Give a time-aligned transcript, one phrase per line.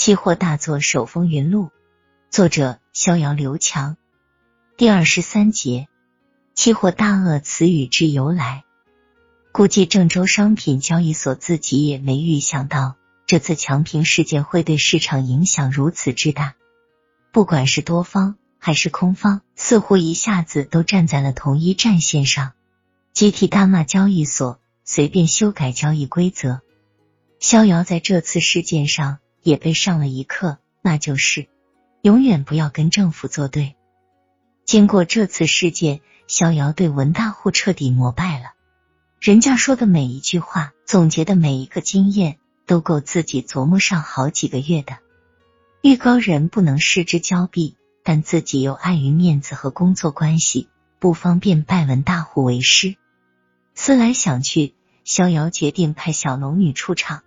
[0.00, 1.68] 期货大作手风云录，
[2.30, 3.98] 作者逍遥刘强。
[4.78, 5.88] 第二十三节，
[6.54, 8.64] 期货大鳄词语之由来。
[9.52, 16.54] 估计郑州商品交易所自己也没预想到，这次强平事件会对市场影响如此之大。
[17.30, 22.52] 不管是多方还是空方，似乎一下子都站在了同一战线上，
[23.12, 26.62] 集体大骂交易所随便修改交易规则。
[27.38, 29.18] 逍遥在这次事件上。
[29.42, 31.48] 也被上了一课，那就是
[32.02, 33.76] 永远不要跟政府作对。
[34.64, 38.52] 经过这次事件，逍遥对文大户彻底膜拜了。
[39.20, 44.98] 人家说的每一句话，总结的每一个经验，都够自己琢磨上好几个月的。
[45.82, 52.96] 遇高人不能失之交臂，但自己又碍于面子和工作关系，不方便拜文大户为师。
[53.74, 57.22] 思来想去，逍遥决定派小龙女出场。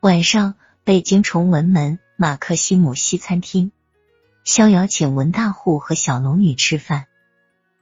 [0.00, 0.54] 晚上。
[0.82, 3.70] 北京崇文门马克西姆西餐厅，
[4.44, 7.06] 逍遥请文大户和小龙女吃饭。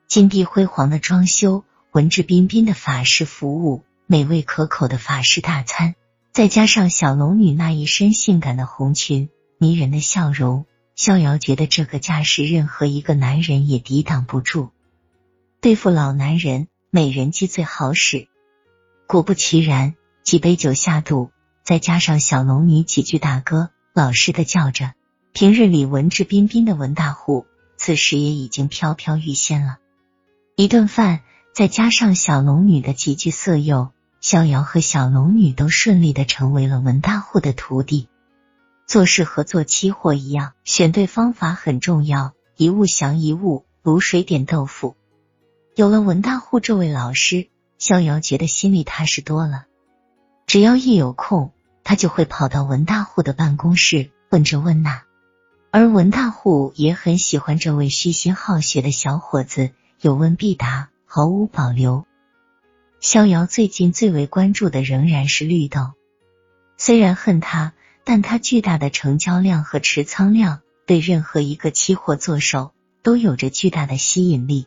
[0.09, 5.95] 金碧辉煌的装修，文质彬彬的法式服务，美味可口的法式大餐，
[6.33, 14.71] 再加上小龙女那一身性感的红裙、迷人的笑容，逍遥觉得这个架势，任何一个男人也抵挡不住。
[15.61, 18.27] 对付老男人，美人计最好使。
[19.07, 21.31] 果不其然，几杯酒下肚。
[21.69, 24.95] 再加上小龙女几句大哥老实的叫着，
[25.35, 27.45] 平日里文质彬彬的文大户，
[27.77, 29.77] 此时也已经飘飘欲仙了。
[30.57, 31.21] 一顿饭，
[31.53, 33.91] 再加上小龙女的几句色诱，
[34.23, 38.09] 逍遥和小龙女都顺利的成为了文大户的徒弟。
[38.87, 44.97] 做事和做期货一样，选对方法很重要，一物降一物，卤水点豆腐。
[45.77, 49.67] 有了文大户这位老师，逍遥觉得心里踏实多了。
[50.47, 51.53] 只要一有空。
[51.89, 55.05] 他就会跑到文大户的办公室问这问那，
[55.71, 62.05] 而文大户也很喜欢这位虚心好学的小伙子，有问必答，毫无保留。
[63.01, 65.93] 逍遥最近最为关注的仍然是绿豆，
[66.77, 67.73] 虽然恨他，
[68.05, 74.67] 但他巨大的成交量和持仓量对任何一个期货做手都有着巨大的吸引力。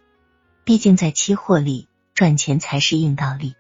[0.64, 3.54] 毕竟在期货里赚钱才是硬道理。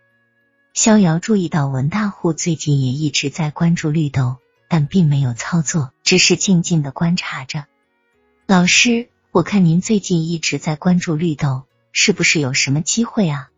[0.74, 4.38] 逍遥注意到文大户最近也一直在关注绿豆，
[4.70, 7.66] 但并没有操作，只是静静的观察着。
[8.48, 13.50] 老师，我看您最近一直在关注绿豆，是不是有什么机会啊？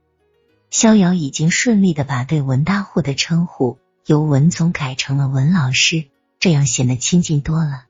[0.72, 6.06] 逍遥已经顺利的把对文大户的称呼由文总改成了文老师，
[6.40, 7.86] 这样显得亲近多了。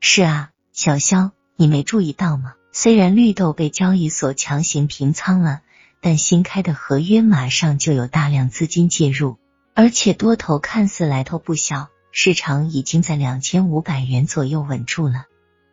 [0.00, 2.54] 是啊，小肖，你没注意到吗？
[2.72, 5.60] 虽然绿豆被交易所强行平仓了。
[6.00, 9.38] 但新开的合约马上就有大量资金介入，
[9.74, 15.24] 而且多头看似来头不小，市场已经在两千五百元左右稳住了。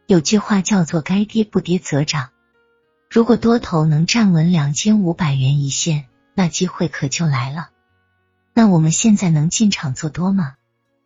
[0.08, 2.30] 有句话叫做“该跌不跌则涨”，
[3.10, 7.70] 如果多头能站稳两千五百元一线，那机会可就来了。
[8.54, 10.56] 那我们现在能进场做多吗？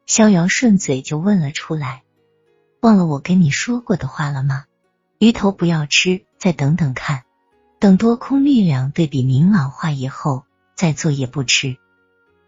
[0.05, 2.03] 逍遥顺嘴就问了出来。
[2.81, 4.65] 忘了我跟你说过的话了吗？
[5.17, 7.23] 鱼头不要吃，再等等看。
[7.79, 10.43] 等多空力量对比明朗化以后
[10.75, 11.77] 再做也不迟。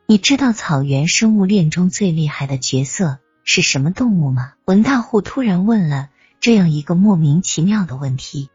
[0.06, 4.56] 你知道草原生物链中最厉害的角色是什么动物吗？
[4.66, 6.10] 文大户突然问了
[6.42, 8.50] 这样一个莫名其妙的问题。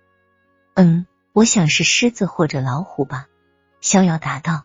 [0.75, 3.27] 嗯，我想是狮子或者老虎吧。
[3.81, 4.65] 逍遥答道。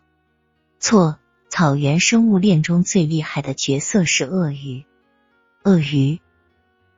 [0.80, 1.18] 错，
[1.48, 4.84] 草原生物链中最厉害的角色是鳄鱼。
[5.62, 6.20] 鳄鱼，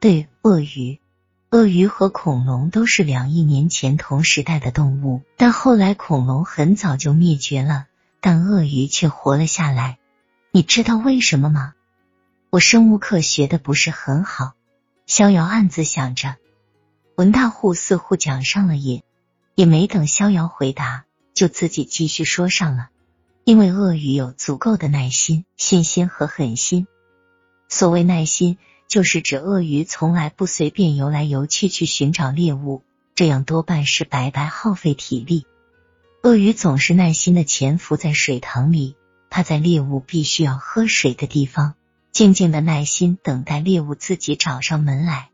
[0.01, 0.99] 对，鳄鱼。
[1.55, 7.87] 鳄鱼和恐龙都是两亿年前同时代的动物，但后来恐龙很早就灭绝了，
[8.21, 9.99] 但鳄鱼却活了下来。
[10.51, 11.75] 你知道为什么吗？
[12.51, 14.55] 我生物课学的不是很好，
[15.07, 16.35] 逍遥暗自想着。
[17.15, 19.05] 文大户似乎讲上了瘾，
[19.55, 21.05] 也没等逍遥回答，
[21.35, 22.89] 就自己继续说上了。
[23.45, 26.89] 因为鳄鱼有足够的耐心、信心和狠心。
[27.69, 28.59] 所谓耐心。
[28.89, 32.83] 就是指鳄鱼从来不随便游来游去去寻找猎物，
[33.15, 35.47] 这样多半是白白耗费体力。
[36.23, 38.97] 鳄鱼总是耐心的潜伏在水塘里，
[39.31, 41.75] 它在猎物必须要喝水的地方，
[42.13, 45.31] 静静的耐心等待猎物自己找上门来。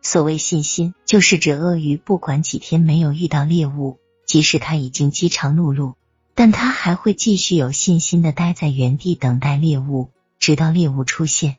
[0.00, 5.94] 所谓信心，就是指鳄鱼不管几天没有遇到猎物，即使它已经饥肠辘辘，
[6.34, 11.56] 但它还会继续有信心的待在原地等待猎物，直到猎物出现。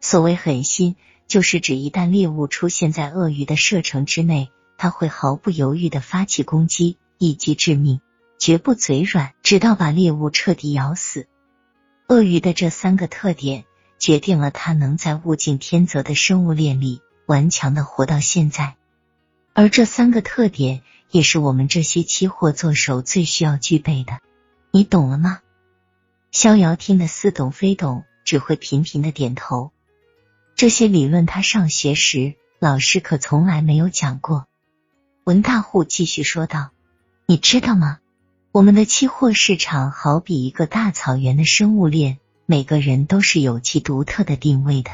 [0.00, 0.96] 所谓狠心，
[1.28, 8.00] 就是指一旦猎物出现在鳄鱼的射程之内，它会毫不犹豫的发起攻击，一击致命，
[8.38, 11.28] 绝不嘴软，直到把猎物彻底咬死。
[12.08, 13.64] 鳄鱼的这三个特点，
[13.98, 18.76] 决定了它能在物竞天择的生物链里顽强的活到现在。
[19.52, 24.18] 而这三个特点，也是我们这些期货做手最需要具备的。
[24.70, 25.40] 你懂了吗？
[26.32, 29.72] 逍遥听得似懂非懂，只会频频的点头。
[30.60, 34.44] 这些理论他上学时老师可从来没有讲过。
[35.24, 36.68] 文大户继续说道
[37.24, 37.96] ：“你知道吗？
[38.52, 44.90] 我们的期货市场好比一个大草原的生物链，每个人都是有其独特的定位的。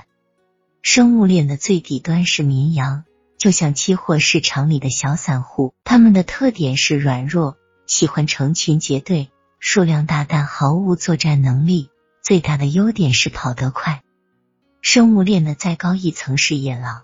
[0.83, 3.03] 生物链的最底端是绵羊，
[3.37, 7.57] 就像期货市场里的小散户，他们的特点是软弱，
[7.89, 11.91] 喜欢成群结队。”数量大但毫无作战能力，
[12.23, 14.05] 最大的优点是跑得快。
[14.89, 17.03] 生物链的再高一层是野狼，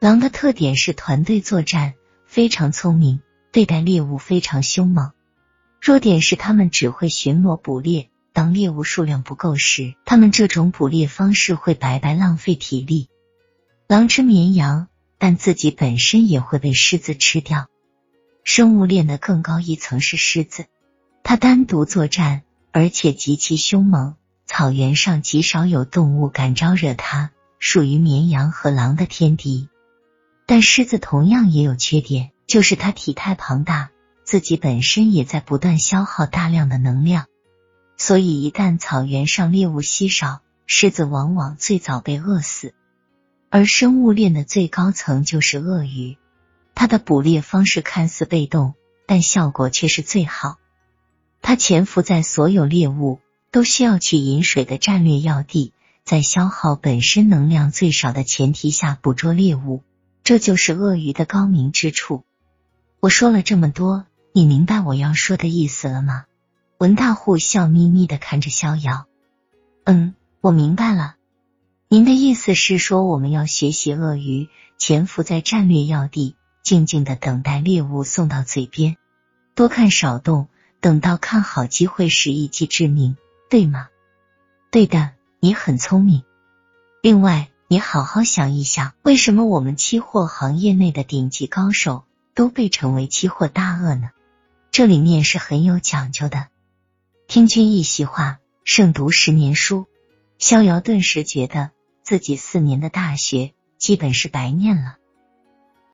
[0.00, 1.92] 狼的特点是团队作战，
[2.24, 3.20] 非常聪明，
[3.52, 5.12] 对待猎物非常凶猛。
[5.78, 13.10] 弱点是它们只会巡逻捕猎，当猎物数量不够时，它们这种捕猎方式会白白浪费体力。
[13.88, 14.88] 狼吃绵羊，
[15.18, 17.66] 但自己本身也会被狮子吃掉。
[18.42, 20.64] 生物链的更高一层是狮子。
[21.22, 24.16] 它单独作战，而且极其凶猛。
[24.48, 29.68] 草原上极少有动物敢招惹它，属于绵羊和狼的天敌。
[30.46, 33.90] 但狮子同样也有缺点，就是它体态庞大，
[34.24, 37.26] 自己本身也在不断消耗大量的能量。
[37.98, 42.74] 所以一旦草原上猎物稀少，狮子往往最早被饿死。
[43.50, 46.16] 而生物链的最高层就是鳄鱼，
[46.74, 48.74] 它的捕猎方式看似被动，
[49.06, 50.56] 但效果却是最好。
[51.42, 55.72] 它潜伏在所有猎物都需要去饮水的战略要地，
[56.04, 59.82] 在消耗本身能量最少的前提下捕捉猎物，
[60.22, 62.24] 这就是鳄鱼的高明之处。
[63.00, 66.24] 我说了这么多，你明白我要说的意思了吗？
[66.78, 69.06] 文大户笑眯眯的看着逍遥，
[69.84, 71.16] 嗯，我明白了。
[71.88, 78.96] 您的意思是说，我们要学习鳄鱼，潜伏在战略要地，静静的等待猎物送到嘴边，
[79.54, 80.48] 多看少动。
[80.80, 83.16] 等到看好机会时一击致命，
[83.48, 83.88] 对吗？
[84.70, 86.22] 对的，你很聪明。
[87.02, 92.04] 另外，你好好想一想，为什么我们期货行业内的顶级高手
[92.34, 94.10] 都被称为期货大鳄呢？
[94.70, 96.48] 这里面是很有讲究的。
[97.26, 99.86] 听君一席话，胜读十年书。
[100.38, 101.70] 逍遥顿时觉得
[102.02, 104.98] 自己四年的大学基本是白念了。